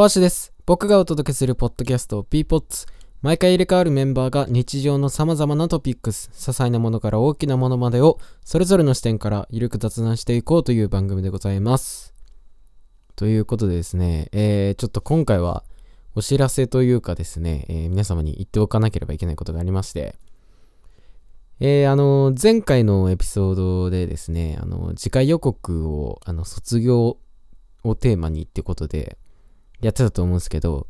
[0.00, 0.52] 小橋です。
[0.64, 2.86] 僕がお届けするポッドキャスト p ポッツ
[3.20, 12.14] 毎回入れ替わるメンバーが日常の様々なトピックス、些細なものから大きなものまでをそれぞれの視点からゆるく雑談していこうという番組でございます。
[13.16, 15.64] ということでですね、えー、ちょっと今回は
[16.14, 20.14] お知らせというかですね、えー皆様に言っておかなければいけないことがありまして、
[21.58, 27.18] えー、あの、前回のエピソードでですね、あの、次回予告を、あの、卒業
[27.82, 29.18] をテーマにってことで、
[29.80, 30.86] やってたと思うんですけど、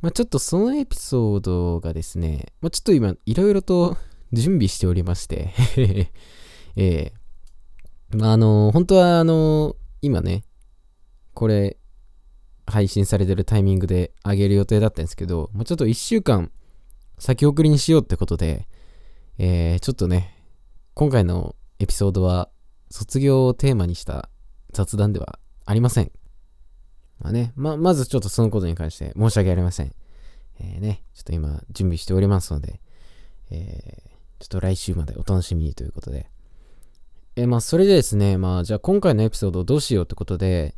[0.00, 3.96] まあ、ちょっとそのエピソードがですね、まあ、ちょっと今、いろいろと
[4.32, 5.52] 準備しておりまして、
[6.76, 7.12] ええ
[8.10, 10.44] まあ、あの、本当は、あの、今ね、
[11.34, 11.76] これ、
[12.66, 16.50] 配信されてるタイミングで上げる予定だったんですけど、まあ、ちょっと1週間
[17.18, 18.68] 先送りにしようってことで、
[19.38, 20.36] えー、ちょっとね、
[20.94, 22.50] 今回のエピソードは
[22.90, 24.28] 卒業をテーマにした
[24.72, 26.12] 雑談ではありません。
[27.20, 29.92] まあね、ま、まずちょっとそのことに関して申し訳ありません。
[30.60, 32.80] えー、ね、ちょっと今準備しておりますので、
[33.50, 36.30] えー、ちょっと来週までお楽しみにということで。
[37.36, 40.74] えー、まあそれでですね、まあじゃあ今回のエピソードをどうしようってことで、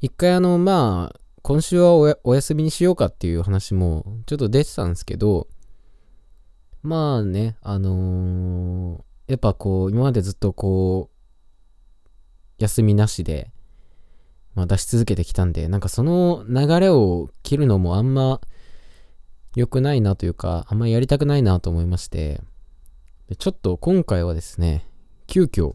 [0.00, 1.92] 一回あの、まあ、今週は
[2.24, 5.46] お休みにしようかっていう話もちょっと出てたんですけど、
[6.82, 11.16] まあね、あのーやっぱこう、今までずっとこう、
[12.58, 13.52] 休みなしで、
[14.54, 18.40] まあ出し続けてきたんで、なんかその流れを切るのもあんま
[19.56, 22.40] 良くないなというか、あんまやりたくないなと思いまして、
[23.38, 24.86] ちょっと今回はですね、
[25.26, 25.74] 急遽、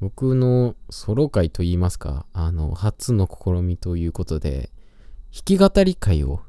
[0.00, 4.70] 僕のソロ会といいますか、あの、初の試みということで、
[5.32, 6.40] 弾き語り会を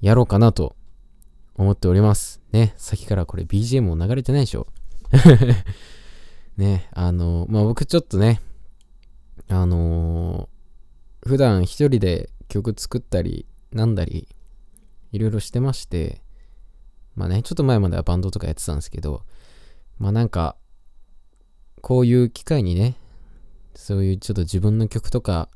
[0.00, 0.74] やろうかなと
[1.54, 2.40] 思っております。
[2.52, 4.66] ね、先からこれ BGM も流れてないでしょ
[6.56, 8.40] ね、あの、まあ、僕ちょっとね、
[9.50, 10.60] あのー
[11.26, 14.28] 普段一人で曲作ったり、なんだり、
[15.12, 16.22] いろいろしてまして、
[17.14, 19.22] まあね、ちょっと前まではバンドとかやってたんですけど、
[19.98, 20.56] まあなんか、
[21.82, 22.96] こういう機会にね、
[23.74, 25.48] そういうちょっと自分の曲とか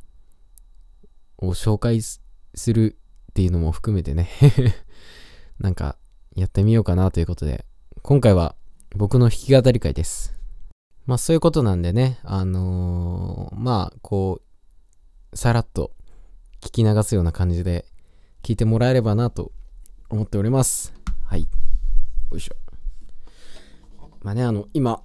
[1.38, 2.22] を紹介す
[2.54, 2.96] する
[3.30, 4.28] っていうのも含めてね、
[5.58, 5.96] なんか
[6.36, 7.64] やってみようかなということで、
[8.02, 8.54] 今回は
[8.94, 10.34] 僕の弾き語り会です。
[11.06, 14.40] まあそういうことなんでね、あのーまあこ
[15.32, 15.92] う、さらっと
[16.62, 17.84] 聞き流すような感じで
[18.42, 19.52] 聞いてもらえればなと
[20.08, 20.94] 思っております。
[21.26, 21.46] はい。
[22.30, 22.54] よいしょ。
[24.22, 25.02] まあね、あの、今、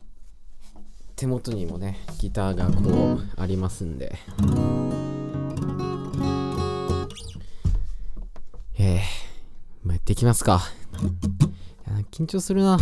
[1.18, 4.18] 手元にもね、ギターがこうありますんで。
[8.78, 9.00] えー、
[9.84, 10.62] まあ、やっていきますか。
[12.12, 12.78] 緊張するな。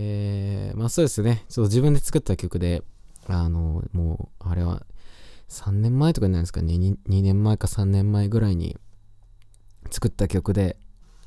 [0.00, 1.44] えー、まあそうですね。
[1.48, 2.84] ちょっと自分で作った曲で、
[3.26, 4.86] あの、もう、あれは、
[5.48, 8.76] 3年前とかになるんですかね2、2年前か3年前ぐらいに
[9.90, 10.76] 作った曲で、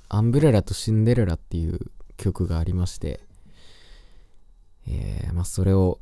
[0.07, 1.79] アンブレラとシンデレラっていう
[2.15, 3.19] 曲がありまして、
[4.87, 5.99] えー、まあそれを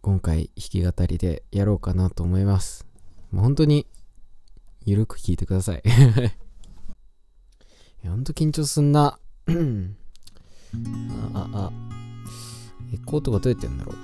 [0.00, 2.86] 今回弾き語りでやろうかなと思います。
[3.30, 3.86] もう本当に、
[4.86, 5.82] ゆるく聴いてください。
[8.02, 9.18] ほんと緊張すんな。
[11.34, 11.72] あ、あ、あ。
[12.92, 13.96] エコーとかどうやってんだろう。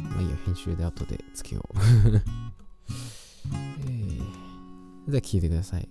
[0.00, 1.78] まあいいや、編集で後でつけよう。
[3.86, 4.18] えー、
[5.08, 5.88] じゃあ聞いてください。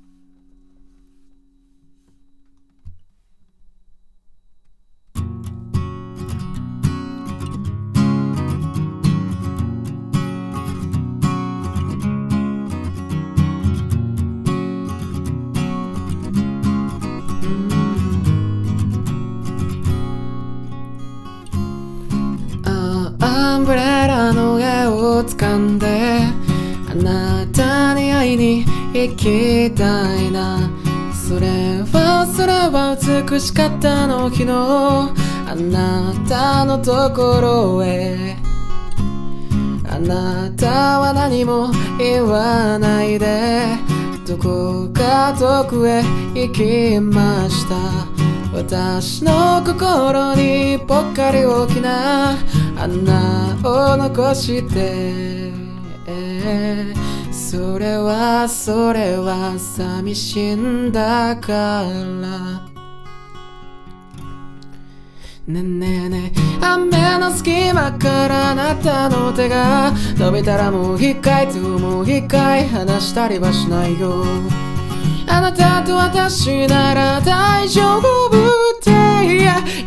[25.13, 26.21] を掴んで
[26.89, 30.69] あなたに会いに行きたいな。
[31.13, 32.97] それはそれは
[33.29, 34.51] 美しかったの昨日。
[34.51, 38.37] あなたのところへ。
[39.87, 43.77] あなたは何も言わないで。
[44.27, 48.22] どこか遠くへ行きました。
[48.53, 52.37] 私の心にぽっかり大きな
[52.77, 55.51] 穴を残して。
[57.31, 62.73] それはそれは寂しいんだから。
[65.45, 74.23] ねえねえねえ雨の隙間からあなたの手が伸びたらもう一回ともう一回話したりはしないよ。
[75.35, 78.91] あなたと私なら大丈夫って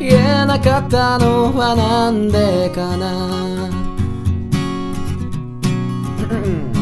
[0.01, 3.71] 言えなかったのはなんでかな？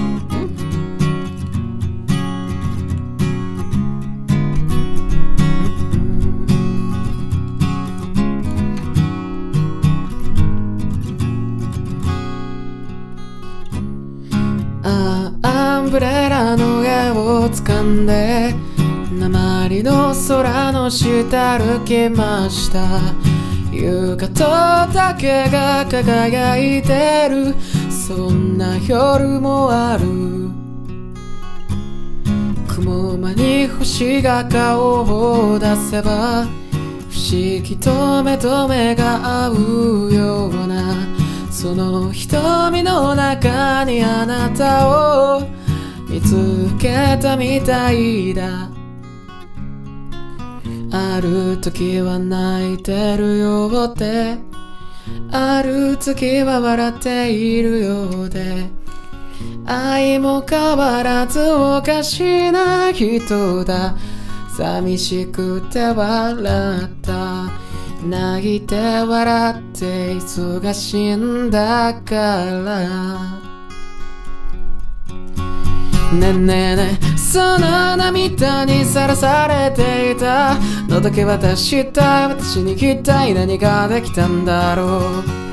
[17.25, 18.55] を掴んで
[19.19, 23.01] 鉛の空の下歩きました。
[23.73, 27.55] 夕方だけが輝いてる。
[27.91, 30.45] そんな夜もある。
[32.75, 40.95] 雲間に星が顔を出せば不思議と目と目が合うような
[41.51, 45.54] その瞳の中にあなたを
[46.25, 48.71] つけたみたいだ。
[50.91, 54.39] ある時は泣いてるようで。
[55.31, 58.69] ある時は笑っているようで。
[59.67, 63.97] 愛も変わらずおかしな人だ。
[64.57, 67.51] 寂しくて笑った。
[68.07, 73.54] 泣いて笑って忙しいんだから。
[76.13, 80.57] ねえねえねえその涙にさらされていた。
[80.89, 85.45] のだけ渡したい私に一体何ができたんだろう。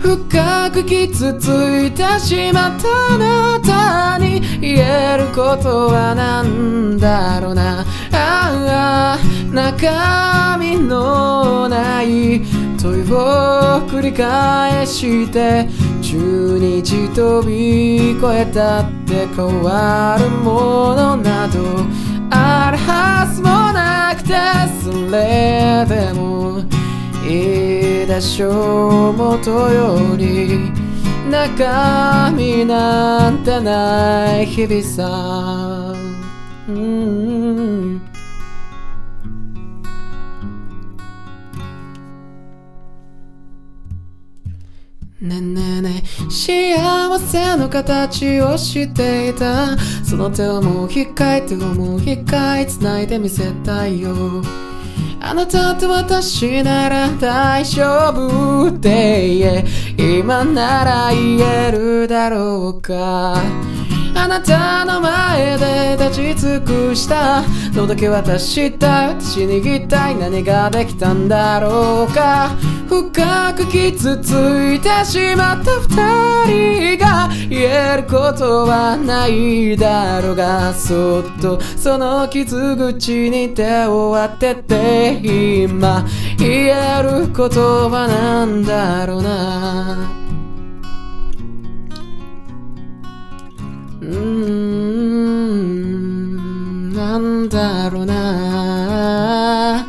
[0.00, 7.84] 深く傷ついてしまったあなたに言えることは何だろうな。
[8.12, 9.18] ああ
[9.52, 12.40] 中身のない
[12.80, 15.68] 問いを繰り返して
[16.10, 21.60] 中日飛び越えたって変わるものなど
[22.30, 24.34] あるはずもなくて
[24.82, 26.64] それでも
[27.24, 30.72] いいでしょう元より
[31.30, 35.94] 中身なんてない日々さ
[36.66, 38.09] うん
[45.20, 49.76] ねえねえねえ幸せの形をしていた。
[50.02, 54.42] その手をもう一回手をもう一回繋いでみせたいよ。
[55.20, 57.84] あなたと私なら大丈
[58.14, 59.66] 夫って言え。
[59.98, 63.42] 今なら言えるだろうか。
[64.22, 67.42] あなたの前で立ち尽くした。
[67.72, 72.50] のだけ渡した私に一体何ができたんだろうか。
[72.86, 74.32] 深く傷つ
[74.74, 86.04] いてしまった二人が言えることはないだろうがそっとその傷口に手を当てて今
[86.36, 90.19] 言えることはなんだろうな。
[97.50, 99.84] だろうな。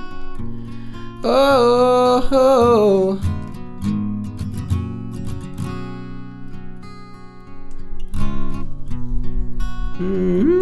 [1.23, 3.19] おーおー。
[9.99, 10.61] うーん。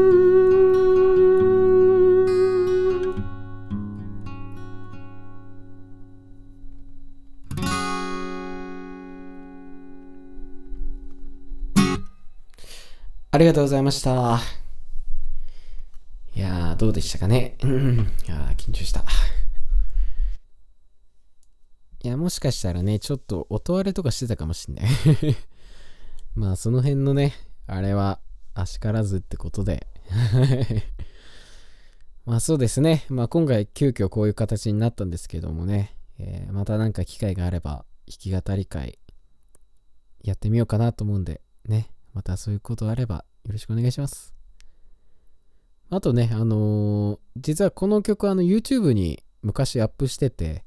[13.32, 14.59] ありがとうございました。
[16.89, 17.55] どうでしたかね？
[17.62, 19.05] う んいや、緊張した。
[22.01, 24.88] いや、もしかしたらね、ちょっと音割れとかしてたかもしんない。
[26.34, 27.36] まあ、その辺のね、
[27.67, 28.19] あれは、
[28.55, 29.86] あしからずってことで。
[32.25, 33.05] まあそうですね。
[33.10, 38.98] まあ今回急遽こういう形になったんですけどもね、えーまたなんか機会があれば弾き語り会
[40.24, 44.38] やってみようかなと思うんで、ね、またそういうことあればよろしくお願いします。
[45.91, 50.65] あとね、あのー実はこの曲あの YouTube に昔アップしてて、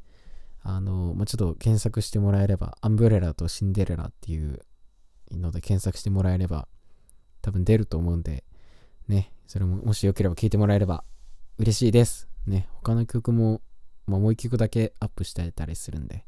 [0.63, 4.61] あのーまあ、ちょっと検索してもらえれば、アンブレラとシンデレラっていう
[5.31, 6.67] ので検索してもらえれば
[7.41, 8.45] 多分出ると思うんで、
[9.09, 11.05] ね、それももしよければ聞いてもらえれば
[11.59, 12.29] 嬉しいです。
[12.47, 13.61] ね、他の曲も、
[14.07, 16.23] まあ、もう一曲だけアップしてたりするんで、ま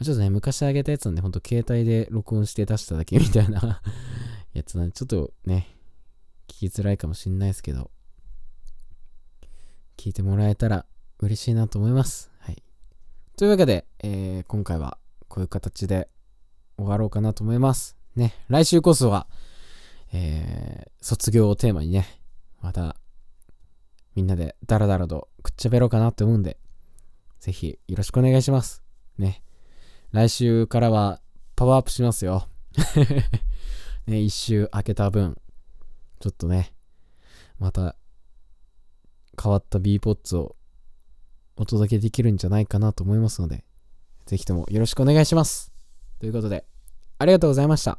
[0.00, 3.80] あちょっとね、昔あげたやつなんで、ほんと携帯で録音して出しただけみたいな
[4.52, 5.76] やつなんで、ちょっとね、
[6.52, 7.90] 聞きづらいかもしんないですけど、
[9.96, 10.84] 聞いてもらえたら
[11.18, 12.30] 嬉しいなと思います。
[12.40, 12.62] はい。
[13.38, 16.10] というわけで、えー今回はこういう形で
[16.76, 17.96] 終わろうかなと思います。
[18.16, 19.28] ね、来週こそは、
[20.12, 22.06] えー卒業をテーマにね、
[22.60, 22.96] また、
[24.14, 26.58] みんなでダラダラとくっちゃべろうかなって思うんで、
[27.40, 28.82] ぜひよろしくお願いします。
[29.16, 29.42] ね。
[30.10, 31.22] 来週からは
[31.56, 32.46] パワーアップしますよ。
[34.06, 35.38] ね、一周空けた分、
[36.22, 36.72] ちょっとね、
[37.58, 37.96] また
[39.42, 40.54] 変わった B ポッツを
[41.56, 43.64] お届けできるんじゃないかなと思いますので、
[44.26, 45.72] ぜひともよろしくお願いします。
[46.20, 46.64] ということで、
[47.18, 47.98] ありがとうございました。